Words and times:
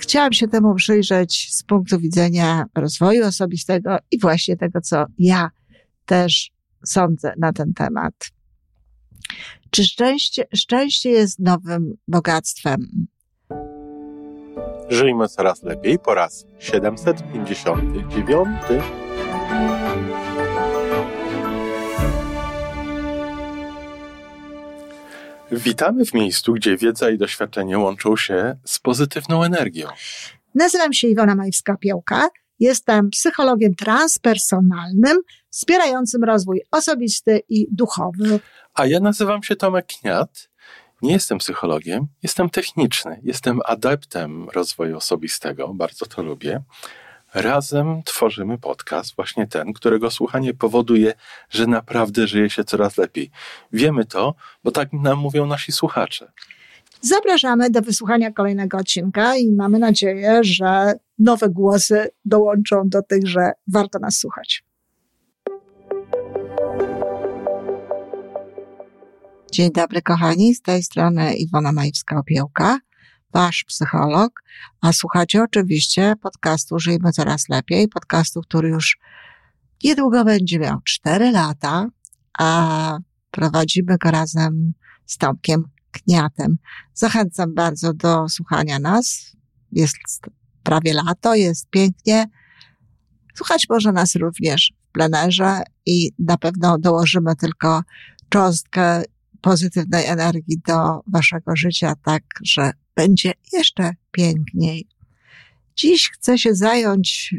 chciałam 0.00 0.32
się 0.32 0.48
temu 0.48 0.74
przyjrzeć 0.74 1.48
z 1.54 1.62
punktu 1.62 1.98
widzenia 1.98 2.64
rozwoju 2.74 3.26
osobistego 3.26 3.96
i 4.10 4.18
właśnie 4.18 4.56
tego, 4.56 4.80
co 4.80 5.06
ja 5.18 5.50
też 6.06 6.50
sądzę 6.84 7.32
na 7.38 7.52
ten 7.52 7.74
temat. 7.74 8.14
Czy 9.70 9.84
szczęście, 9.84 10.44
szczęście 10.54 11.10
jest 11.10 11.38
nowym 11.38 11.94
bogactwem? 12.08 13.06
Żyjmy 14.88 15.28
coraz 15.28 15.62
lepiej 15.62 15.98
po 15.98 16.14
raz 16.14 16.46
759. 16.58 18.48
Witamy 25.52 26.04
w 26.04 26.14
miejscu, 26.14 26.52
gdzie 26.52 26.76
wiedza 26.76 27.10
i 27.10 27.18
doświadczenie 27.18 27.78
łączą 27.78 28.16
się 28.16 28.56
z 28.64 28.78
pozytywną 28.78 29.42
energią. 29.42 29.88
Nazywam 30.54 30.92
się 30.92 31.08
Iwona 31.08 31.36
Majwska-Piołka. 31.36 32.28
Jestem 32.58 33.10
psychologiem 33.10 33.74
transpersonalnym, 33.74 35.20
wspierającym 35.50 36.24
rozwój 36.24 36.62
osobisty 36.70 37.42
i 37.48 37.66
duchowy. 37.72 38.40
A 38.74 38.86
ja 38.86 39.00
nazywam 39.00 39.42
się 39.42 39.56
Tomek 39.56 39.86
Kniat. 39.86 40.50
Nie 41.02 41.12
jestem 41.12 41.38
psychologiem, 41.38 42.06
jestem 42.22 42.50
techniczny, 42.50 43.20
jestem 43.22 43.60
adeptem 43.64 44.48
rozwoju 44.48 44.96
osobistego, 44.96 45.74
bardzo 45.74 46.06
to 46.06 46.22
lubię. 46.22 46.62
Razem 47.34 48.02
tworzymy 48.02 48.58
podcast, 48.58 49.16
właśnie 49.16 49.46
ten, 49.46 49.72
którego 49.72 50.10
słuchanie 50.10 50.54
powoduje, 50.54 51.14
że 51.50 51.66
naprawdę 51.66 52.26
żyje 52.26 52.50
się 52.50 52.64
coraz 52.64 52.98
lepiej. 52.98 53.30
Wiemy 53.72 54.04
to, 54.04 54.34
bo 54.64 54.70
tak 54.70 54.92
nam 54.92 55.18
mówią 55.18 55.46
nasi 55.46 55.72
słuchacze. 55.72 56.32
Zapraszamy 57.00 57.70
do 57.70 57.82
wysłuchania 57.82 58.32
kolejnego 58.32 58.78
odcinka 58.78 59.36
i 59.36 59.52
mamy 59.52 59.78
nadzieję, 59.78 60.40
że 60.44 60.92
nowe 61.18 61.48
głosy 61.48 62.08
dołączą 62.24 62.82
do 62.88 63.02
tych, 63.02 63.26
że 63.26 63.52
warto 63.68 63.98
nas 63.98 64.18
słuchać. 64.18 64.64
Dzień 69.52 69.72
dobry, 69.72 70.02
kochani. 70.02 70.54
Z 70.54 70.62
tej 70.62 70.82
strony 70.82 71.34
Iwona 71.34 71.72
Majewska-Opiełka, 71.72 72.76
wasz 73.32 73.64
psycholog, 73.68 74.42
a 74.80 74.92
słuchacie 74.92 75.42
oczywiście 75.42 76.14
podcastu 76.22 76.78
Żyjmy 76.78 77.12
Coraz 77.12 77.48
Lepiej, 77.48 77.88
podcastu, 77.88 78.40
który 78.40 78.68
już 78.68 78.98
niedługo 79.84 80.24
będzie 80.24 80.58
miał 80.58 80.78
4 80.84 81.30
lata, 81.30 81.86
a 82.38 82.98
prowadzimy 83.30 83.96
go 83.98 84.10
razem 84.10 84.72
z 85.06 85.16
Tomkiem 85.16 85.64
Kniatem. 85.90 86.56
Zachęcam 86.94 87.54
bardzo 87.54 87.94
do 87.94 88.28
słuchania 88.28 88.78
nas. 88.78 89.36
Jest 89.72 89.96
prawie 90.62 90.94
lato, 90.94 91.34
jest 91.34 91.70
pięknie. 91.70 92.26
Słuchać 93.36 93.66
może 93.68 93.92
nas 93.92 94.14
również 94.14 94.72
w 94.88 94.92
plenerze 94.92 95.62
i 95.86 96.10
na 96.18 96.38
pewno 96.38 96.78
dołożymy 96.78 97.36
tylko 97.36 97.82
cząstkę 98.28 99.02
pozytywnej 99.40 100.06
energii 100.06 100.60
do 100.66 101.00
waszego 101.06 101.56
życia, 101.56 101.94
tak 102.04 102.22
że 102.44 102.70
będzie 102.96 103.32
jeszcze 103.52 103.90
piękniej. 104.10 104.88
Dziś 105.76 106.10
chcę 106.10 106.38
się 106.38 106.54
zająć 106.54 107.34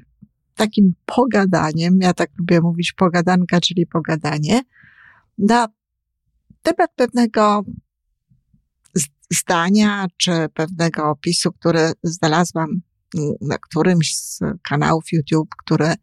takim 0.56 0.94
pogadaniem, 1.06 2.00
ja 2.02 2.14
tak 2.14 2.30
lubię 2.38 2.62
mówić 2.62 2.94
pogadanka, 2.94 3.62
czyli 3.62 3.88
pogadanie, 3.88 4.62
na 5.38 5.68
temat 6.62 6.92
pewnego 6.96 7.64
zdania, 9.34 10.08
czy 10.18 10.32
pewnego 10.54 11.10
opisu, 11.10 11.52
który 11.52 11.92
znalazłam 12.04 12.82
na 13.42 13.58
którymś 13.58 14.16
z 14.16 14.40
kanałów 14.64 15.04
YouTube, 15.12 15.50
które 15.66 15.94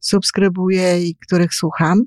subskrybuję 0.00 1.08
i 1.08 1.16
których 1.16 1.54
słucham. 1.54 2.02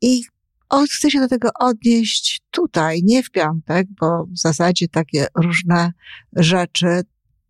I 0.00 0.22
chcę 0.70 1.10
się 1.10 1.20
do 1.20 1.28
tego 1.28 1.48
odnieść 1.60 2.42
tutaj, 2.50 3.00
nie 3.04 3.22
w 3.22 3.30
piątek, 3.30 3.86
bo 4.00 4.24
w 4.24 4.38
zasadzie 4.38 4.88
takie 4.88 5.26
różne 5.34 5.92
rzeczy 6.32 7.02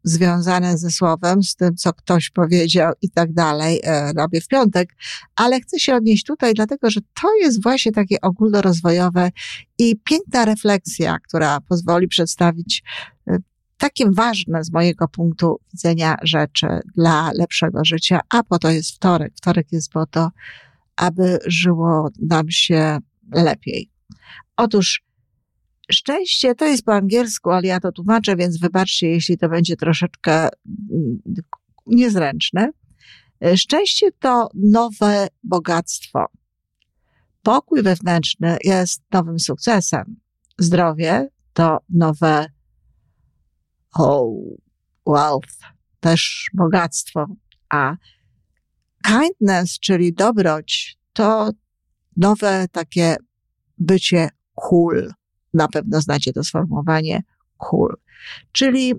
związane 0.04 0.78
ze 0.78 0.90
słowem, 0.90 1.42
z 1.42 1.56
tym, 1.56 1.76
co 1.76 1.92
ktoś 1.92 2.30
powiedział 2.30 2.92
i 3.02 3.10
tak 3.10 3.32
dalej, 3.32 3.80
e, 3.84 4.12
robię 4.12 4.40
w 4.40 4.48
piątek, 4.48 4.96
ale 5.36 5.60
chcę 5.60 5.78
się 5.78 5.94
odnieść 5.94 6.24
tutaj, 6.24 6.54
dlatego 6.54 6.90
że 6.90 7.00
to 7.22 7.34
jest 7.40 7.62
właśnie 7.62 7.92
takie 7.92 8.20
ogólnorozwojowe 8.20 9.30
i 9.78 9.96
piękna 9.96 10.44
refleksja, 10.44 11.16
która 11.28 11.60
pozwoli 11.60 12.08
przedstawić 12.08 12.82
e, 13.26 13.38
takie 13.78 14.10
ważne 14.10 14.64
z 14.64 14.72
mojego 14.72 15.08
punktu 15.08 15.60
widzenia 15.72 16.16
rzeczy 16.22 16.66
dla 16.96 17.30
lepszego 17.34 17.84
życia, 17.84 18.20
a 18.30 18.42
po 18.42 18.58
to 18.58 18.70
jest 18.70 18.90
wtorek. 18.90 19.32
Wtorek 19.36 19.72
jest 19.72 19.92
po 19.92 20.06
to, 20.06 20.30
aby 20.96 21.38
żyło 21.46 22.08
nam 22.22 22.50
się 22.50 22.98
lepiej. 23.32 23.90
Otóż 24.56 25.02
szczęście 25.92 26.54
to 26.54 26.64
jest 26.64 26.84
po 26.84 26.94
angielsku, 26.94 27.50
ale 27.50 27.66
ja 27.66 27.80
to 27.80 27.92
tłumaczę, 27.92 28.36
więc 28.36 28.58
wybaczcie, 28.58 29.08
jeśli 29.08 29.38
to 29.38 29.48
będzie 29.48 29.76
troszeczkę 29.76 30.48
mm, 30.92 31.18
niezręczne. 31.86 32.70
Szczęście 33.56 34.12
to 34.12 34.48
nowe 34.54 35.28
bogactwo. 35.42 36.26
Pokój 37.42 37.82
wewnętrzny 37.82 38.56
jest 38.64 39.02
nowym 39.12 39.38
sukcesem. 39.38 40.16
Zdrowie 40.58 41.28
to 41.52 41.78
nowe 41.88 42.46
oh, 43.94 44.56
wealth, 45.06 45.58
też 46.00 46.50
bogactwo. 46.54 47.26
A 47.68 47.96
kindness, 49.06 49.78
czyli 49.78 50.12
dobroć, 50.12 50.98
to 51.12 51.50
nowe 52.18 52.66
takie 52.72 53.16
bycie 53.78 54.28
cool. 54.54 55.12
Na 55.54 55.68
pewno 55.68 56.00
znacie 56.00 56.32
to 56.32 56.44
sformułowanie 56.44 57.22
cool. 57.56 57.96
Czyli 58.52 58.94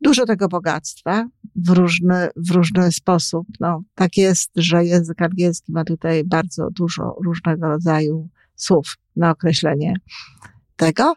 dużo 0.00 0.26
tego 0.26 0.48
bogactwa 0.48 1.28
w 1.56 1.68
różny, 1.68 2.28
w 2.36 2.50
różny 2.50 2.92
sposób. 2.92 3.46
No, 3.60 3.82
tak 3.94 4.16
jest, 4.16 4.50
że 4.56 4.84
język 4.84 5.22
angielski 5.22 5.72
ma 5.72 5.84
tutaj 5.84 6.24
bardzo 6.24 6.70
dużo 6.70 7.16
różnego 7.24 7.66
rodzaju 7.66 8.28
słów 8.56 8.96
na 9.16 9.30
określenie 9.30 9.94
tego, 10.76 11.14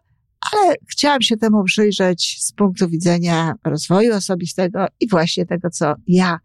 ale 0.52 0.76
chciałam 0.90 1.22
się 1.22 1.38
temu 1.38 1.64
przyjrzeć 1.64 2.38
z 2.40 2.52
punktu 2.52 2.90
widzenia 2.90 3.54
rozwoju 3.64 4.16
osobistego 4.16 4.88
i 5.00 5.10
właśnie 5.10 5.46
tego, 5.46 5.70
co 5.70 5.96
ja 6.08 6.40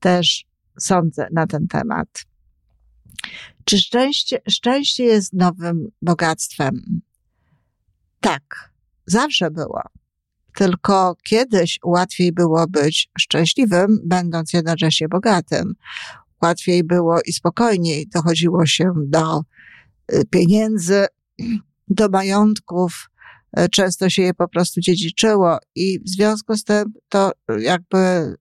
też 0.00 0.44
sądzę 0.78 1.28
na 1.32 1.46
ten 1.46 1.68
temat. 1.68 2.08
Czy 3.64 3.78
szczęście, 3.78 4.38
szczęście 4.48 5.04
jest 5.04 5.32
nowym 5.32 5.88
bogactwem? 6.02 7.00
Tak, 8.20 8.72
zawsze 9.06 9.50
było. 9.50 9.82
Tylko 10.54 11.16
kiedyś 11.28 11.78
łatwiej 11.84 12.32
było 12.32 12.66
być 12.66 13.10
szczęśliwym, 13.18 13.98
będąc 14.04 14.52
jednocześnie 14.52 15.08
bogatym. 15.08 15.74
Łatwiej 16.42 16.84
było 16.84 17.18
i 17.26 17.32
spokojniej 17.32 18.06
dochodziło 18.06 18.66
się 18.66 18.92
do 18.96 19.40
y, 20.12 20.24
pieniędzy, 20.30 21.06
do 21.88 22.08
majątków. 22.08 23.10
Y, 23.58 23.68
często 23.68 24.10
się 24.10 24.22
je 24.22 24.34
po 24.34 24.48
prostu 24.48 24.80
dziedziczyło 24.80 25.58
i 25.74 26.00
w 26.00 26.08
związku 26.08 26.56
z 26.56 26.64
tym 26.64 26.92
to 27.08 27.32
jakby 27.58 28.34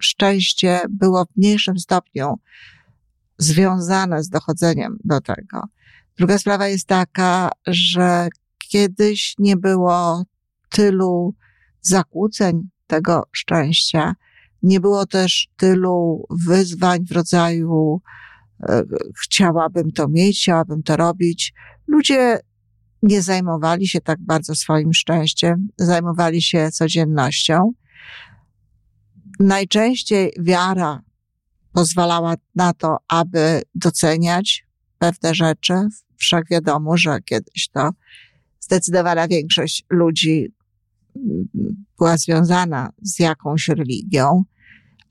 szczęście 0.00 0.80
było 0.90 1.24
w 1.24 1.36
mniejszym 1.36 1.78
stopniu 1.78 2.34
związane 3.38 4.22
z 4.22 4.28
dochodzeniem 4.28 4.98
do 5.04 5.20
tego. 5.20 5.62
Druga 6.18 6.38
sprawa 6.38 6.68
jest 6.68 6.86
taka, 6.86 7.50
że 7.66 8.28
kiedyś 8.68 9.34
nie 9.38 9.56
było 9.56 10.24
tylu 10.68 11.34
zakłóceń 11.80 12.68
tego 12.86 13.22
szczęścia, 13.32 14.14
nie 14.62 14.80
było 14.80 15.06
też 15.06 15.48
tylu 15.56 16.26
wyzwań 16.46 17.04
w 17.06 17.12
rodzaju 17.12 18.00
e, 18.62 18.82
chciałabym 19.22 19.92
to 19.92 20.08
mieć, 20.08 20.38
chciałabym 20.38 20.82
to 20.82 20.96
robić. 20.96 21.54
Ludzie 21.86 22.40
nie 23.02 23.22
zajmowali 23.22 23.88
się 23.88 24.00
tak 24.00 24.20
bardzo 24.20 24.54
swoim 24.54 24.94
szczęściem, 24.94 25.68
zajmowali 25.76 26.42
się 26.42 26.70
codziennością. 26.72 27.72
Najczęściej 29.40 30.32
wiara 30.40 31.02
pozwalała 31.72 32.34
na 32.54 32.72
to, 32.72 32.96
aby 33.08 33.62
doceniać 33.74 34.66
pewne 34.98 35.34
rzeczy. 35.34 35.74
Wszak 36.16 36.44
wiadomo, 36.50 36.96
że 36.96 37.18
kiedyś 37.24 37.68
to 37.68 37.90
zdecydowana 38.60 39.28
większość 39.28 39.84
ludzi 39.90 40.54
mm, 41.16 41.48
była 41.98 42.16
związana 42.16 42.90
z 43.02 43.18
jakąś 43.18 43.68
religią, 43.68 44.44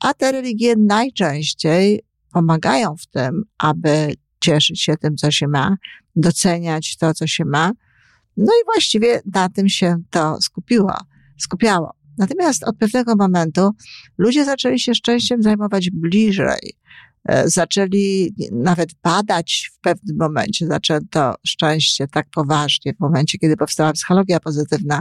a 0.00 0.14
te 0.14 0.32
religie 0.32 0.76
najczęściej 0.76 2.02
pomagają 2.32 2.96
w 2.96 3.06
tym, 3.06 3.44
aby 3.58 4.14
cieszyć 4.40 4.82
się 4.82 4.96
tym, 4.96 5.16
co 5.16 5.30
się 5.30 5.48
ma, 5.48 5.76
doceniać 6.16 6.96
to, 6.96 7.14
co 7.14 7.26
się 7.26 7.44
ma. 7.44 7.72
No 8.36 8.52
i 8.62 8.64
właściwie 8.64 9.20
na 9.34 9.48
tym 9.48 9.68
się 9.68 9.96
to 10.10 10.40
skupiło, 10.40 10.92
skupiało. 11.38 11.97
Natomiast 12.18 12.64
od 12.64 12.78
pewnego 12.78 13.16
momentu 13.16 13.70
ludzie 14.18 14.44
zaczęli 14.44 14.80
się 14.80 14.94
szczęściem 14.94 15.42
zajmować 15.42 15.90
bliżej. 15.90 16.76
E, 17.28 17.48
zaczęli 17.48 18.34
nawet 18.52 18.90
badać 19.02 19.70
w 19.74 19.80
pewnym 19.80 20.16
momencie, 20.16 20.66
zaczęto 20.66 21.34
szczęście 21.46 22.06
tak 22.08 22.26
poważnie 22.30 22.94
w 22.94 23.00
momencie, 23.00 23.38
kiedy 23.38 23.56
powstała 23.56 23.92
psychologia 23.92 24.40
pozytywna, 24.40 25.00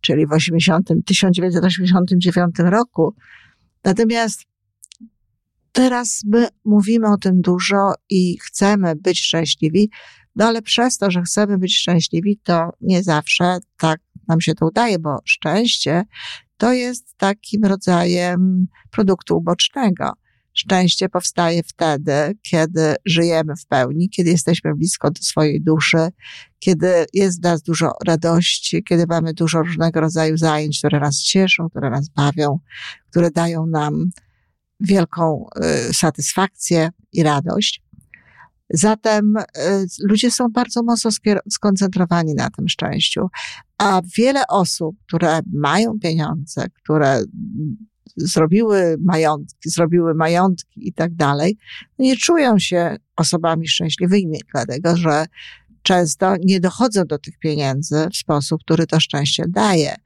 czyli 0.00 0.26
w 0.26 0.32
80, 0.32 0.88
1989 1.06 2.54
roku. 2.58 3.14
Natomiast 3.84 4.44
teraz 5.72 6.22
my 6.26 6.48
mówimy 6.64 7.08
o 7.08 7.16
tym 7.16 7.40
dużo 7.40 7.92
i 8.10 8.38
chcemy 8.38 8.96
być 8.96 9.20
szczęśliwi, 9.20 9.90
no 10.36 10.46
ale 10.46 10.62
przez 10.62 10.98
to, 10.98 11.10
że 11.10 11.22
chcemy 11.22 11.58
być 11.58 11.78
szczęśliwi, 11.78 12.40
to 12.42 12.70
nie 12.80 13.02
zawsze 13.02 13.58
tak 13.78 14.00
nam 14.30 14.40
się 14.40 14.54
to 14.54 14.66
udaje, 14.66 14.98
bo 14.98 15.18
szczęście 15.24 16.04
to 16.56 16.72
jest 16.72 17.16
takim 17.16 17.64
rodzajem 17.64 18.66
produktu 18.90 19.36
ubocznego. 19.36 20.12
Szczęście 20.52 21.08
powstaje 21.08 21.62
wtedy, 21.62 22.12
kiedy 22.42 22.94
żyjemy 23.04 23.56
w 23.56 23.66
pełni, 23.66 24.10
kiedy 24.10 24.30
jesteśmy 24.30 24.74
blisko 24.74 25.10
do 25.10 25.22
swojej 25.22 25.62
duszy, 25.62 26.08
kiedy 26.58 27.06
jest 27.14 27.40
w 27.40 27.42
nas 27.42 27.62
dużo 27.62 27.92
radości, 28.06 28.84
kiedy 28.84 29.04
mamy 29.08 29.34
dużo 29.34 29.62
różnego 29.62 30.00
rodzaju 30.00 30.36
zajęć, 30.36 30.78
które 30.78 31.00
nas 31.00 31.22
cieszą, 31.22 31.68
które 31.68 31.90
nas 31.90 32.08
bawią, 32.08 32.58
które 33.10 33.30
dają 33.30 33.66
nam 33.66 34.10
wielką 34.80 35.46
y, 35.90 35.94
satysfakcję 35.94 36.90
i 37.12 37.22
radość. 37.22 37.82
Zatem 38.70 39.36
y, 39.36 39.42
ludzie 40.02 40.30
są 40.30 40.48
bardzo 40.48 40.82
mocno 40.82 41.10
skoncentrowani 41.50 42.34
na 42.34 42.50
tym 42.50 42.68
szczęściu, 42.68 43.28
a 43.78 44.00
wiele 44.18 44.46
osób, 44.46 44.96
które 45.06 45.40
mają 45.52 45.98
pieniądze, 45.98 46.66
które 46.82 47.22
zrobiły 48.16 48.96
majątki, 49.00 49.70
zrobiły 49.70 50.14
majątki 50.14 50.88
i 50.88 50.92
tak 50.92 51.14
dalej, 51.14 51.58
nie 51.98 52.16
czują 52.16 52.58
się 52.58 52.96
osobami 53.16 53.68
szczęśliwymi, 53.68 54.40
dlatego 54.52 54.96
że 54.96 55.26
często 55.82 56.34
nie 56.44 56.60
dochodzą 56.60 57.04
do 57.04 57.18
tych 57.18 57.38
pieniędzy 57.38 58.08
w 58.12 58.16
sposób, 58.16 58.60
który 58.62 58.86
to 58.86 59.00
szczęście 59.00 59.44
daje. 59.48 59.96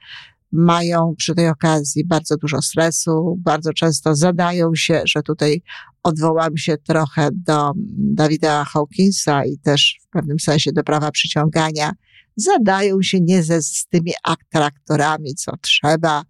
Mają 0.53 1.15
przy 1.19 1.35
tej 1.35 1.49
okazji 1.49 2.07
bardzo 2.07 2.37
dużo 2.37 2.63
stresu, 2.63 3.37
bardzo 3.39 3.73
często 3.73 4.17
zadają 4.17 4.75
się, 4.75 5.03
że 5.05 5.23
tutaj 5.23 5.63
odwołam 6.05 6.57
się 6.57 6.77
trochę 6.77 7.29
do 7.33 7.73
Dawida 7.97 8.65
Hawkinsa 8.65 9.45
i 9.45 9.59
też 9.59 9.99
w 10.03 10.09
pewnym 10.09 10.41
sensie 10.41 10.73
do 10.73 10.85
prawa 10.85 11.11
przyciągania, 11.11 11.93
zadają 12.37 13.03
się 13.03 13.21
nie 13.21 13.43
ze, 13.43 13.63
z 13.63 13.87
tymi 13.87 14.13
atraktorami, 14.25 15.35
co 15.35 15.57
trzeba, 15.57 16.25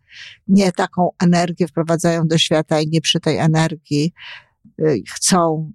nie 0.49 0.73
taką 0.73 1.09
energię 1.23 1.69
wprowadzają 1.69 2.29
do 2.29 2.39
świata 2.39 2.81
i 2.81 2.89
nie 2.89 3.01
przy 3.01 3.21
tej 3.21 3.39
energii 3.39 4.13
y, 4.81 5.03
chcą 5.09 5.73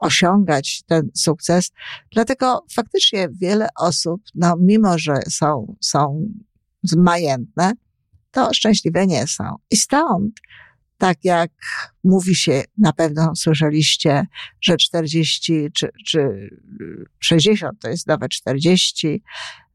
osiągać 0.00 0.82
ten 0.86 1.10
sukces. 1.14 1.70
Dlatego 2.12 2.64
faktycznie 2.72 3.28
wiele 3.40 3.68
osób, 3.78 4.22
no 4.34 4.54
mimo, 4.60 4.98
że 4.98 5.14
są, 5.30 5.76
są 5.80 6.28
majętne, 6.96 7.72
to 8.30 8.54
szczęśliwe 8.54 9.06
nie 9.06 9.26
są. 9.26 9.44
I 9.70 9.76
stąd 9.76 10.40
tak 10.98 11.18
jak 11.24 11.50
mówi 12.04 12.34
się, 12.34 12.62
na 12.78 12.92
pewno 12.92 13.32
słyszeliście, 13.36 14.26
że 14.60 14.76
40 14.76 15.68
czy, 15.74 15.88
czy 16.06 16.50
60 17.20 17.80
to 17.80 17.88
jest 17.88 18.06
nowe 18.06 18.28
40 18.28 19.22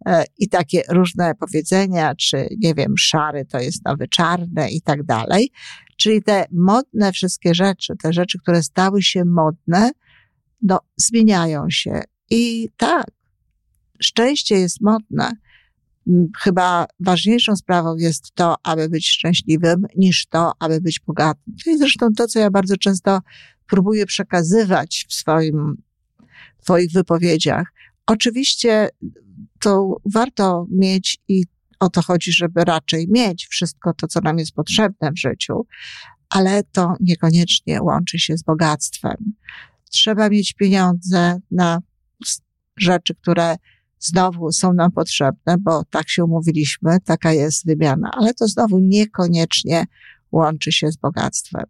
e, 0.05 0.23
i 0.37 0.49
takie 0.49 0.81
różne 0.89 1.35
powiedzenia, 1.35 2.15
czy 2.15 2.47
nie 2.59 2.73
wiem, 2.73 2.93
szary 2.97 3.45
to 3.45 3.59
jest 3.59 3.85
nowy 3.85 4.07
czarny 4.07 4.71
i 4.71 4.81
tak 4.81 5.03
dalej. 5.03 5.51
Czyli 5.97 6.23
te 6.23 6.45
modne 6.51 7.11
wszystkie 7.11 7.55
rzeczy, 7.55 7.93
te 8.03 8.13
rzeczy, 8.13 8.39
które 8.39 8.63
stały 8.63 9.01
się 9.01 9.25
modne, 9.25 9.91
no, 10.61 10.79
zmieniają 10.97 11.69
się. 11.69 12.01
I 12.29 12.69
tak, 12.77 13.07
szczęście 14.01 14.55
jest 14.55 14.81
modne 14.81 15.31
chyba 16.39 16.85
ważniejszą 16.99 17.55
sprawą 17.55 17.95
jest 17.95 18.31
to, 18.35 18.55
aby 18.63 18.89
być 18.89 19.09
szczęśliwym, 19.09 19.85
niż 19.95 20.25
to, 20.25 20.51
aby 20.59 20.81
być 20.81 20.99
bogatym. 20.99 21.55
To 21.63 21.69
jest 21.69 21.81
zresztą 21.81 22.07
to, 22.17 22.27
co 22.27 22.39
ja 22.39 22.51
bardzo 22.51 22.77
często 22.77 23.19
próbuję 23.67 24.05
przekazywać 24.05 25.05
w 25.09 25.13
swoim, 25.13 25.81
w 26.59 26.63
swoich 26.63 26.91
wypowiedziach. 26.91 27.73
Oczywiście 28.05 28.89
to 29.59 29.97
warto 30.13 30.65
mieć 30.71 31.19
i 31.27 31.43
o 31.79 31.89
to 31.89 32.01
chodzi, 32.01 32.31
żeby 32.31 32.63
raczej 32.63 33.07
mieć 33.09 33.47
wszystko 33.47 33.93
to, 33.93 34.07
co 34.07 34.21
nam 34.21 34.37
jest 34.37 34.51
potrzebne 34.51 35.11
w 35.11 35.19
życiu, 35.19 35.65
ale 36.29 36.63
to 36.63 36.93
niekoniecznie 36.99 37.81
łączy 37.81 38.19
się 38.19 38.37
z 38.37 38.43
bogactwem. 38.43 39.33
Trzeba 39.89 40.29
mieć 40.29 40.53
pieniądze 40.53 41.39
na 41.51 41.79
rzeczy, 42.77 43.15
które 43.15 43.55
znowu 44.01 44.51
są 44.51 44.73
nam 44.73 44.91
potrzebne, 44.91 45.55
bo 45.59 45.83
tak 45.83 46.09
się 46.09 46.25
umówiliśmy, 46.25 46.97
taka 47.05 47.33
jest 47.33 47.65
wymiana, 47.65 48.11
ale 48.13 48.33
to 48.33 48.47
znowu 48.47 48.79
niekoniecznie 48.79 49.85
łączy 50.31 50.71
się 50.71 50.91
z 50.91 50.97
bogactwem. 50.97 51.65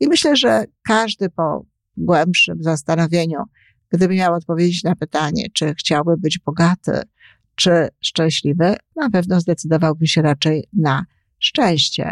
I 0.00 0.08
myślę, 0.08 0.36
że 0.36 0.64
każdy 0.82 1.30
po 1.30 1.66
głębszym 1.96 2.62
zastanowieniu, 2.62 3.38
gdyby 3.88 4.14
miał 4.14 4.34
odpowiedzieć 4.34 4.84
na 4.84 4.96
pytanie, 4.96 5.46
czy 5.54 5.74
chciałby 5.74 6.16
być 6.16 6.38
bogaty, 6.38 7.02
czy 7.54 7.88
szczęśliwy, 8.00 8.76
na 8.96 9.10
pewno 9.10 9.40
zdecydowałby 9.40 10.06
się 10.06 10.22
raczej 10.22 10.68
na 10.72 11.04
szczęście. 11.38 12.10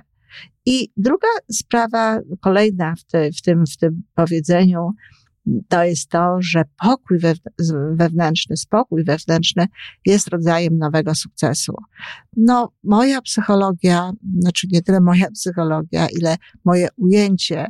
I 0.67 0.89
druga 0.97 1.29
sprawa, 1.53 2.21
kolejna 2.41 2.95
w, 2.97 3.05
te, 3.05 3.33
w, 3.33 3.43
tym, 3.43 3.65
w 3.67 3.77
tym 3.77 4.03
powiedzeniu, 4.15 4.91
to 5.69 5.85
jest 5.85 6.09
to, 6.09 6.37
że 6.41 6.63
pokój 6.83 7.19
wewnętrzny, 7.93 8.57
spokój 8.57 9.05
wewnętrzny 9.05 9.67
jest 10.07 10.29
rodzajem 10.29 10.79
nowego 10.79 11.15
sukcesu. 11.15 11.75
No, 12.37 12.73
moja 12.85 13.23
psychologia, 13.23 14.13
znaczy 14.41 14.67
nie 14.71 14.83
tyle 14.83 15.01
moja 15.01 15.31
psychologia, 15.31 16.07
ile 16.19 16.37
moje 16.65 16.89
ujęcie 16.97 17.67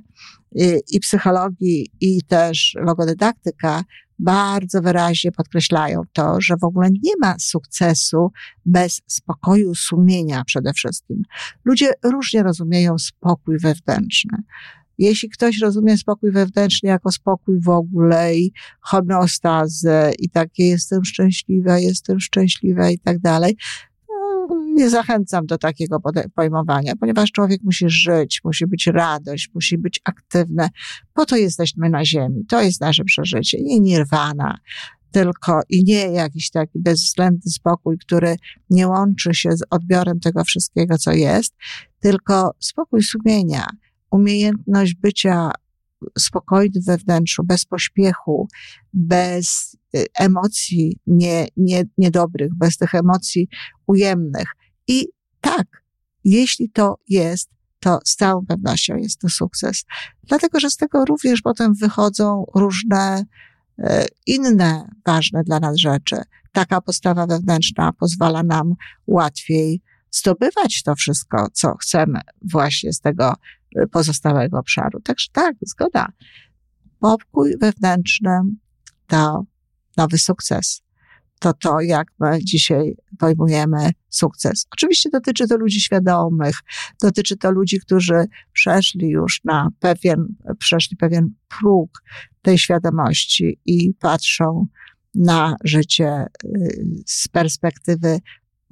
i, 0.55 0.81
i 0.91 1.01
psychologii, 1.01 1.91
i 2.01 2.23
też 2.23 2.77
logodydaktyka 2.81 3.85
bardzo 4.21 4.83
wyraźnie 4.83 5.33
podkreślają 5.33 6.03
to, 6.13 6.41
że 6.41 6.57
w 6.57 6.65
ogóle 6.65 6.89
nie 6.91 7.13
ma 7.21 7.35
sukcesu 7.39 8.33
bez 8.67 9.03
spokoju 9.07 9.75
sumienia 9.75 10.45
przede 10.45 10.73
wszystkim. 10.73 11.23
Ludzie 11.65 11.93
różnie 12.05 12.43
rozumieją 12.43 12.99
spokój 12.99 13.59
wewnętrzny. 13.59 14.39
Jeśli 15.01 15.29
ktoś 15.29 15.59
rozumie 15.59 15.99
spokój 15.99 16.33
wewnętrzny 16.33 16.89
jako 16.89 17.13
spokój 17.13 17.61
w 17.61 17.69
ogóle 17.69 18.37
i 18.37 18.53
homeostazę 18.81 20.13
i 20.19 20.31
takie 20.31 20.67
jestem 20.67 21.05
szczęśliwa, 21.05 21.79
jestem 21.79 22.21
szczęśliwa 22.21 22.91
i 22.91 22.99
tak 22.99 23.19
dalej, 23.19 23.57
nie 24.75 24.91
zachęcam 24.91 25.47
do 25.47 25.59
takiego 25.59 26.01
pojmowania, 26.35 26.97
ponieważ 26.97 27.33
człowiek 27.33 27.61
musi 27.63 27.85
żyć, 27.89 28.41
musi 28.45 28.67
być 28.67 28.87
radość, 28.87 29.51
musi 29.55 29.79
być 29.79 30.01
aktywny. 30.05 30.69
Po 31.15 31.27
to 31.27 31.37
jesteśmy 31.37 31.91
na 31.91 32.05
ziemi. 32.05 32.45
To 32.49 32.63
jest 32.63 32.81
nasze 32.81 33.05
przeżycie. 33.05 33.63
Nie 33.63 33.81
nirwana, 33.81 34.59
tylko 35.11 35.61
i 35.69 35.85
nie 35.85 36.13
jakiś 36.13 36.51
taki 36.51 36.79
bezwzględny 36.79 37.51
spokój, 37.51 37.99
który 37.99 38.37
nie 38.71 38.89
łączy 38.89 39.35
się 39.35 39.53
z 39.53 39.63
odbiorem 39.71 40.21
tego 40.21 40.45
wszystkiego, 40.45 40.99
co 40.99 41.13
jest, 41.13 41.55
tylko 42.01 42.55
spokój 42.59 43.03
sumienia 43.03 43.67
umiejętność 44.11 44.95
bycia 44.95 45.51
spokojny 46.19 46.81
we 46.87 46.99
wnętrzu, 46.99 47.45
bez 47.45 47.65
pośpiechu, 47.65 48.49
bez 48.93 49.77
y, 49.97 50.07
emocji 50.19 50.97
nie, 51.07 51.47
nie, 51.57 51.85
niedobrych, 51.99 52.55
bez 52.55 52.77
tych 52.77 52.95
emocji 52.95 53.49
ujemnych. 53.87 54.49
I 54.89 55.09
tak, 55.41 55.85
jeśli 56.25 56.71
to 56.71 56.99
jest, 57.09 57.51
to 57.81 57.99
z 58.05 58.17
całą 58.17 58.47
pewnością 58.47 58.97
jest 58.97 59.19
to 59.19 59.29
sukces. 59.29 59.85
Dlatego, 60.25 60.61
że 60.61 60.71
z 60.71 60.77
tego 60.77 61.05
również 61.05 61.43
potem 61.43 61.75
wychodzą 61.75 62.45
różne 62.55 63.25
y, 63.79 63.85
inne 64.27 64.91
ważne 65.07 65.45
dla 65.45 65.61
nas 65.61 65.77
rzeczy. 65.77 66.17
Taka 66.53 66.81
postawa 66.81 67.27
wewnętrzna 67.27 67.93
pozwala 67.93 68.43
nam 68.43 68.75
łatwiej 69.07 69.83
zdobywać 70.11 70.83
to 70.83 70.95
wszystko, 70.95 71.49
co 71.53 71.77
chcemy 71.77 72.21
właśnie 72.53 72.93
z 72.93 73.01
tego 73.01 73.35
pozostałego 73.91 74.59
obszaru. 74.59 75.01
Także 75.01 75.27
tak, 75.33 75.57
zgoda. 75.67 76.07
Pokój 77.01 77.55
wewnętrzny 77.61 78.41
to 79.07 79.45
nowy 79.97 80.19
sukces. 80.19 80.83
To 81.39 81.53
to, 81.53 81.81
jak 81.81 82.09
my 82.21 82.39
dzisiaj 82.45 82.97
pojmujemy 83.19 83.91
sukces. 84.09 84.67
Oczywiście 84.73 85.11
dotyczy 85.11 85.49
to 85.49 85.57
ludzi 85.57 85.81
świadomych, 85.81 86.57
dotyczy 87.03 87.37
to 87.37 87.51
ludzi, 87.51 87.81
którzy 87.81 88.25
przeszli 88.53 89.09
już 89.09 89.41
na 89.45 89.69
pewien, 89.79 90.27
przeszli 90.59 90.97
pewien 90.97 91.35
próg 91.59 92.03
tej 92.43 92.59
świadomości 92.59 93.61
i 93.67 93.95
patrzą 94.01 94.67
na 95.15 95.57
życie 95.65 96.27
y, 96.45 96.85
z 97.07 97.29
perspektywy 97.29 98.19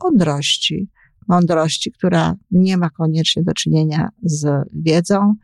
mądrości, 0.03 0.89
mądrości, 1.29 1.93
która 1.93 2.35
nie 2.51 2.77
ma 2.77 2.91
koniecznie 2.91 3.43
do 3.43 3.53
czynienia 3.53 4.09
z 4.23 4.69
wiedzą, 4.73 5.35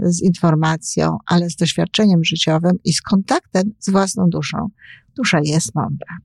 z 0.00 0.22
informacją, 0.22 1.18
ale 1.26 1.50
z 1.50 1.56
doświadczeniem 1.56 2.24
życiowym 2.24 2.72
i 2.84 2.92
z 2.92 3.02
kontaktem 3.02 3.72
z 3.78 3.90
własną 3.90 4.28
duszą. 4.28 4.66
Dusza 5.16 5.38
jest 5.44 5.74
mądra. 5.74 6.16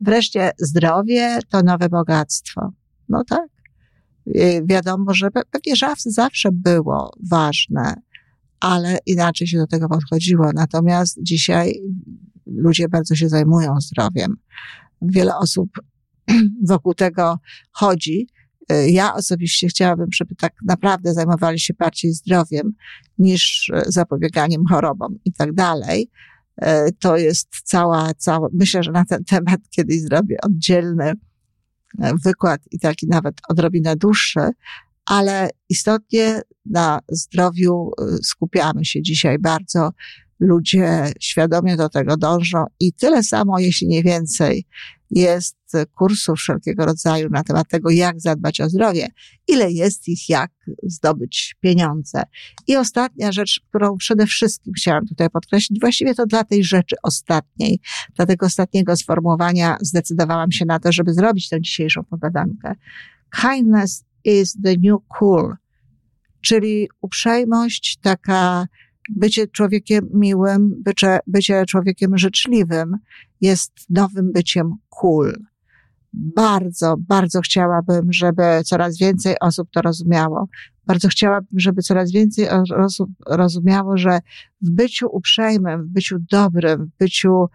Wreszcie 0.00 0.50
zdrowie 0.58 1.38
to 1.48 1.62
nowe 1.62 1.88
bogactwo. 1.88 2.72
No 3.08 3.24
tak. 3.24 3.48
Wiadomo, 4.64 5.14
że 5.14 5.30
pewnie 5.30 5.74
zawsze 6.06 6.52
było 6.52 7.12
ważne, 7.30 7.94
ale 8.60 8.98
inaczej 9.06 9.46
się 9.46 9.58
do 9.58 9.66
tego 9.66 9.88
podchodziło. 9.88 10.50
Natomiast 10.54 11.18
dzisiaj 11.22 11.80
ludzie 12.46 12.88
bardzo 12.88 13.14
się 13.14 13.28
zajmują 13.28 13.80
zdrowiem. 13.80 14.36
Wiele 15.02 15.36
osób 15.36 15.68
wokół 16.68 16.94
tego 16.94 17.38
chodzi. 17.72 18.26
Ja 18.86 19.14
osobiście 19.14 19.68
chciałabym, 19.68 20.06
żeby 20.14 20.34
tak 20.34 20.52
naprawdę 20.66 21.14
zajmowali 21.14 21.60
się 21.60 21.74
bardziej 21.74 22.12
zdrowiem 22.12 22.72
niż 23.18 23.72
zapobieganiem 23.86 24.62
chorobom 24.70 25.18
i 25.24 25.32
tak 25.32 25.54
dalej. 25.54 26.10
To 26.98 27.16
jest 27.16 27.48
cała, 27.64 28.14
cała, 28.14 28.48
myślę, 28.52 28.82
że 28.82 28.92
na 28.92 29.04
ten 29.04 29.24
temat 29.24 29.60
kiedyś 29.70 30.00
zrobię 30.00 30.36
oddzielny 30.42 31.12
wykład 32.24 32.60
i 32.70 32.78
taki 32.78 33.06
nawet 33.08 33.34
odrobinę 33.48 33.96
dłuższy, 33.96 34.50
ale 35.06 35.50
istotnie 35.68 36.42
na 36.66 37.00
zdrowiu 37.08 37.90
skupiamy 38.22 38.84
się 38.84 39.02
dzisiaj 39.02 39.38
bardzo 39.38 39.90
ludzie 40.42 41.12
świadomie 41.20 41.76
do 41.76 41.88
tego 41.88 42.16
dążą 42.16 42.64
i 42.80 42.92
tyle 42.92 43.22
samo, 43.22 43.58
jeśli 43.58 43.88
nie 43.88 44.02
więcej, 44.02 44.66
jest 45.10 45.56
kursów 45.94 46.38
wszelkiego 46.38 46.86
rodzaju 46.86 47.28
na 47.30 47.44
temat 47.44 47.68
tego, 47.68 47.90
jak 47.90 48.20
zadbać 48.20 48.60
o 48.60 48.68
zdrowie, 48.68 49.08
ile 49.48 49.72
jest 49.72 50.08
ich, 50.08 50.28
jak 50.28 50.50
zdobyć 50.82 51.56
pieniądze. 51.60 52.22
I 52.66 52.76
ostatnia 52.76 53.32
rzecz, 53.32 53.60
którą 53.68 53.96
przede 53.96 54.26
wszystkim 54.26 54.72
chciałam 54.76 55.06
tutaj 55.06 55.30
podkreślić, 55.30 55.80
właściwie 55.80 56.14
to 56.14 56.26
dla 56.26 56.44
tej 56.44 56.64
rzeczy 56.64 56.96
ostatniej, 57.02 57.80
dla 58.16 58.26
tego 58.26 58.46
ostatniego 58.46 58.96
sformułowania 58.96 59.76
zdecydowałam 59.80 60.52
się 60.52 60.64
na 60.64 60.78
to, 60.80 60.92
żeby 60.92 61.14
zrobić 61.14 61.48
tę 61.48 61.60
dzisiejszą 61.60 62.04
pogadankę. 62.04 62.74
Kindness 63.40 64.04
is 64.24 64.56
the 64.64 64.74
new 64.76 65.00
cool, 65.18 65.56
czyli 66.40 66.88
uprzejmość 67.00 67.98
taka 68.02 68.66
bycie 69.16 69.46
człowiekiem 69.46 70.08
miłym, 70.14 70.82
bycie, 70.84 71.18
bycie 71.26 71.64
człowiekiem 71.66 72.18
życzliwym 72.18 72.96
jest 73.40 73.72
nowym 73.90 74.32
byciem 74.32 74.74
cool. 74.88 75.32
Bardzo, 76.12 76.94
bardzo 76.98 77.40
chciałabym, 77.40 78.12
żeby 78.12 78.42
coraz 78.64 78.98
więcej 78.98 79.34
osób 79.40 79.68
to 79.70 79.82
rozumiało. 79.82 80.48
Bardzo 80.86 81.08
chciałabym, 81.08 81.60
żeby 81.60 81.82
coraz 81.82 82.12
więcej 82.12 82.48
osób 82.84 83.10
rozumiało, 83.26 83.96
że 83.96 84.18
w 84.62 84.70
byciu 84.70 85.08
uprzejmym, 85.12 85.82
w 85.82 85.88
byciu 85.88 86.16
dobrym, 86.30 86.86
w 86.86 86.98
byciu 86.98 87.46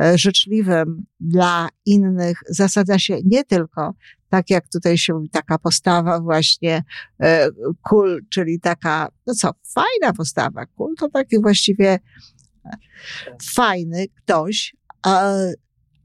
e, 0.00 0.18
życzliwym 0.18 1.04
dla 1.20 1.68
innych 1.86 2.38
zasadza 2.48 2.98
się 2.98 3.18
nie 3.24 3.44
tylko 3.44 3.94
tak 4.28 4.50
jak 4.50 4.68
tutaj 4.68 4.98
się 4.98 5.14
mówi, 5.14 5.30
taka 5.30 5.58
postawa 5.58 6.20
właśnie 6.20 6.82
e, 7.22 7.48
kul, 7.88 8.24
czyli 8.30 8.60
taka, 8.60 9.08
no 9.26 9.34
co, 9.34 9.50
fajna 9.74 10.12
postawa. 10.16 10.66
Kul 10.66 10.94
to 10.98 11.08
taki 11.08 11.40
właściwie 11.40 11.98
fajny 13.54 14.06
ktoś, 14.08 14.76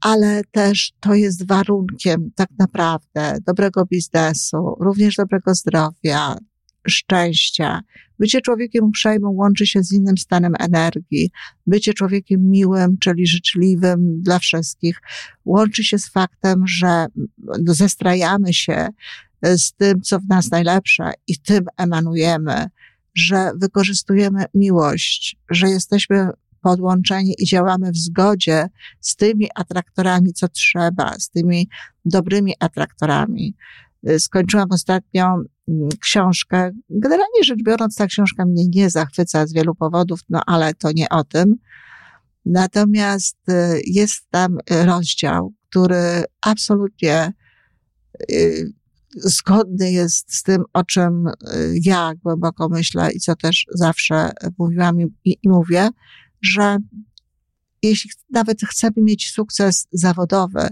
ale 0.00 0.42
też 0.50 0.92
to 1.00 1.14
jest 1.14 1.48
warunkiem 1.48 2.30
tak 2.34 2.48
naprawdę 2.58 3.36
dobrego 3.46 3.84
biznesu, 3.84 4.76
również 4.80 5.16
dobrego 5.16 5.54
zdrowia, 5.54 6.36
szczęścia. 6.88 7.80
Bycie 8.18 8.40
człowiekiem 8.40 8.84
uprzejmym 8.84 9.30
łączy 9.30 9.66
się 9.66 9.82
z 9.82 9.92
innym 9.92 10.18
stanem 10.18 10.52
energii. 10.58 11.30
Bycie 11.66 11.94
człowiekiem 11.94 12.50
miłym, 12.50 12.98
czyli 12.98 13.26
życzliwym 13.26 14.22
dla 14.22 14.38
wszystkich, 14.38 15.00
łączy 15.44 15.84
się 15.84 15.98
z 15.98 16.08
faktem, 16.08 16.66
że 16.66 17.06
zestrajamy 17.66 18.54
się 18.54 18.88
z 19.42 19.72
tym, 19.72 20.00
co 20.00 20.20
w 20.20 20.28
nas 20.28 20.50
najlepsze 20.50 21.12
i 21.26 21.38
tym 21.38 21.64
emanujemy, 21.76 22.66
że 23.14 23.50
wykorzystujemy 23.56 24.44
miłość, 24.54 25.36
że 25.50 25.68
jesteśmy 25.68 26.28
podłączeni 26.60 27.34
i 27.38 27.46
działamy 27.46 27.92
w 27.92 27.96
zgodzie 27.96 28.66
z 29.00 29.16
tymi 29.16 29.48
atraktorami, 29.54 30.32
co 30.32 30.48
trzeba, 30.48 31.14
z 31.18 31.30
tymi 31.30 31.68
dobrymi 32.04 32.54
atraktorami. 32.60 33.54
Skończyłam 34.18 34.68
ostatnio 34.70 35.36
książkę. 36.00 36.70
Generalnie 36.90 37.44
rzecz 37.44 37.62
biorąc, 37.64 37.96
ta 37.96 38.06
książka 38.06 38.44
mnie 38.46 38.64
nie 38.68 38.90
zachwyca 38.90 39.46
z 39.46 39.52
wielu 39.52 39.74
powodów, 39.74 40.20
no 40.28 40.42
ale 40.46 40.74
to 40.74 40.92
nie 40.92 41.08
o 41.08 41.24
tym. 41.24 41.56
Natomiast 42.44 43.38
y, 43.48 43.80
jest 43.86 44.30
tam 44.30 44.58
rozdział, 44.84 45.52
który 45.70 46.24
absolutnie 46.40 47.32
y, 48.30 48.72
zgodny 49.14 49.92
jest 49.92 50.34
z 50.34 50.42
tym, 50.42 50.62
o 50.72 50.84
czym 50.84 51.26
y, 51.26 51.32
ja 51.82 52.12
głęboko 52.22 52.68
myślę 52.68 53.12
i 53.12 53.20
co 53.20 53.36
też 53.36 53.66
zawsze 53.74 54.30
mówiłam 54.58 55.00
i, 55.00 55.06
i 55.24 55.48
mówię, 55.48 55.88
że 56.42 56.78
jeśli 57.82 58.10
nawet 58.30 58.60
chcemy 58.60 58.94
mieć 58.96 59.30
sukces 59.30 59.86
zawodowy, 59.92 60.68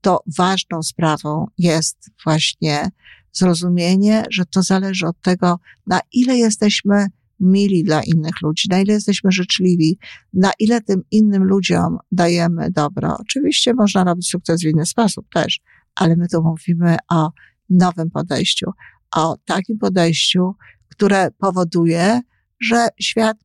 to 0.00 0.20
ważną 0.36 0.82
sprawą 0.82 1.46
jest 1.58 2.10
właśnie 2.24 2.90
zrozumienie, 3.36 4.24
że 4.30 4.44
to 4.46 4.62
zależy 4.62 5.06
od 5.06 5.20
tego, 5.20 5.58
na 5.86 6.00
ile 6.12 6.36
jesteśmy 6.36 7.06
mili 7.40 7.84
dla 7.84 8.02
innych 8.02 8.42
ludzi, 8.42 8.68
na 8.70 8.80
ile 8.80 8.92
jesteśmy 8.92 9.32
życzliwi, 9.32 9.98
na 10.32 10.50
ile 10.58 10.80
tym 10.80 11.02
innym 11.10 11.44
ludziom 11.44 11.98
dajemy 12.12 12.70
dobro. 12.70 13.16
Oczywiście 13.20 13.74
można 13.74 14.04
robić 14.04 14.28
sukces 14.28 14.60
w 14.62 14.66
inny 14.66 14.86
sposób 14.86 15.26
też, 15.34 15.60
ale 15.94 16.16
my 16.16 16.28
tu 16.28 16.42
mówimy 16.42 16.96
o 17.10 17.30
nowym 17.70 18.10
podejściu, 18.10 18.70
o 19.16 19.36
takim 19.44 19.78
podejściu, 19.78 20.54
które 20.88 21.30
powoduje, 21.30 22.20
że 22.60 22.88
świat 23.00 23.36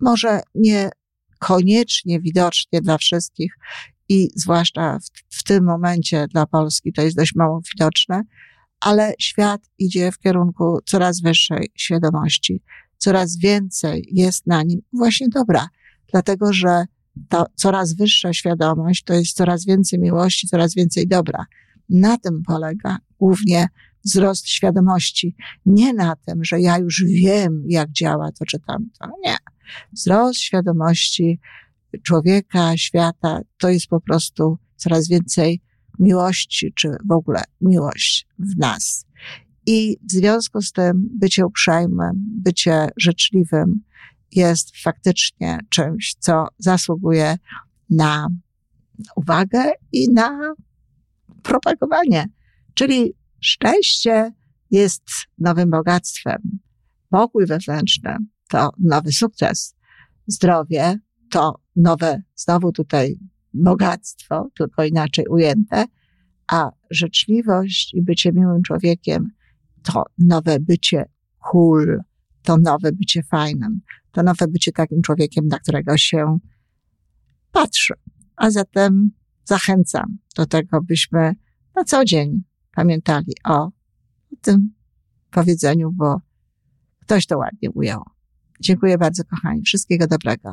może 0.00 0.40
nie 0.54 0.90
koniecznie 1.38 2.20
widocznie 2.20 2.80
dla 2.80 2.98
wszystkich 2.98 3.54
i 4.08 4.28
zwłaszcza 4.36 4.98
w, 4.98 5.38
w 5.38 5.44
tym 5.44 5.64
momencie 5.64 6.26
dla 6.30 6.46
Polski 6.46 6.92
to 6.92 7.02
jest 7.02 7.16
dość 7.16 7.34
mało 7.34 7.60
widoczne, 7.72 8.22
ale 8.80 9.14
świat 9.18 9.60
idzie 9.78 10.12
w 10.12 10.18
kierunku 10.18 10.78
coraz 10.86 11.20
wyższej 11.20 11.70
świadomości. 11.74 12.62
Coraz 12.98 13.38
więcej 13.38 14.08
jest 14.12 14.46
na 14.46 14.62
nim 14.62 14.80
właśnie 14.92 15.28
dobra, 15.28 15.68
dlatego 16.12 16.52
że 16.52 16.84
to 17.28 17.46
coraz 17.54 17.94
wyższa 17.94 18.32
świadomość 18.32 19.04
to 19.04 19.14
jest 19.14 19.36
coraz 19.36 19.64
więcej 19.64 19.98
miłości, 19.98 20.48
coraz 20.48 20.74
więcej 20.74 21.08
dobra. 21.08 21.46
Na 21.88 22.18
tym 22.18 22.42
polega 22.46 22.98
głównie 23.18 23.68
wzrost 24.04 24.48
świadomości. 24.48 25.36
Nie 25.66 25.94
na 25.94 26.16
tym, 26.16 26.44
że 26.44 26.60
ja 26.60 26.78
już 26.78 27.04
wiem, 27.04 27.64
jak 27.68 27.90
działa 27.92 28.32
to 28.32 28.44
czy 28.44 28.58
tamto. 28.60 29.06
Nie. 29.24 29.36
Wzrost 29.92 30.40
świadomości 30.40 31.40
człowieka, 32.02 32.76
świata, 32.76 33.40
to 33.58 33.68
jest 33.68 33.86
po 33.86 34.00
prostu 34.00 34.58
coraz 34.76 35.08
więcej 35.08 35.60
miłości, 35.98 36.72
czy 36.74 36.88
w 37.08 37.12
ogóle 37.12 37.42
miłość 37.60 38.26
w 38.38 38.58
nas. 38.58 39.06
I 39.66 39.98
w 40.08 40.12
związku 40.12 40.62
z 40.62 40.72
tym 40.72 41.08
bycie 41.18 41.46
uprzejmym, 41.46 42.12
bycie 42.16 42.88
życzliwym 42.96 43.80
jest 44.32 44.76
faktycznie 44.76 45.58
czymś, 45.68 46.14
co 46.18 46.46
zasługuje 46.58 47.36
na 47.90 48.28
uwagę 49.16 49.72
i 49.92 50.12
na 50.12 50.54
propagowanie. 51.42 52.26
Czyli 52.74 53.14
szczęście 53.40 54.32
jest 54.70 55.02
nowym 55.38 55.70
bogactwem. 55.70 56.58
Pokój 57.08 57.46
wewnętrzny 57.46 58.16
to 58.48 58.70
nowy 58.78 59.12
sukces. 59.12 59.74
Zdrowie 60.26 60.98
to 61.30 61.60
nowe, 61.76 62.22
znowu 62.36 62.72
tutaj 62.72 63.18
bogactwo, 63.54 64.48
tylko 64.56 64.84
inaczej 64.84 65.26
ujęte, 65.26 65.84
a 66.46 66.70
życzliwość 66.90 67.94
i 67.94 68.02
bycie 68.02 68.32
miłym 68.32 68.62
człowiekiem 68.62 69.30
to 69.82 70.04
nowe 70.18 70.60
bycie 70.60 71.04
cool, 71.38 72.00
to 72.42 72.56
nowe 72.56 72.92
bycie 72.92 73.22
fajnym, 73.22 73.80
to 74.12 74.22
nowe 74.22 74.48
bycie 74.48 74.72
takim 74.72 75.02
człowiekiem, 75.02 75.46
na 75.46 75.58
którego 75.58 75.96
się 75.96 76.38
patrzy. 77.52 77.94
A 78.36 78.50
zatem 78.50 79.10
zachęcam 79.44 80.18
do 80.36 80.46
tego, 80.46 80.82
byśmy 80.82 81.32
na 81.74 81.84
co 81.84 82.04
dzień 82.04 82.42
pamiętali 82.74 83.32
o 83.44 83.70
tym 84.40 84.74
powiedzeniu, 85.30 85.92
bo 85.92 86.20
ktoś 87.00 87.26
to 87.26 87.38
ładnie 87.38 87.70
ujął. 87.70 88.02
Dziękuję 88.60 88.98
bardzo, 88.98 89.24
kochani. 89.24 89.62
Wszystkiego 89.62 90.06
dobrego. 90.06 90.52